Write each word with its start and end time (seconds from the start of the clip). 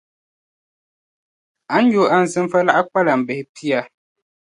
a 1.75 1.77
ni 1.81 1.89
yo 1.95 2.03
anzinfa 2.15 2.59
laɣ’ 2.67 2.77
kpalambihi 2.89 3.43
pia. 3.55 3.79